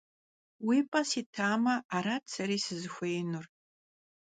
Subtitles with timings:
[0.69, 3.45] Vui p'em sitame, arat seri sızıxuêinur.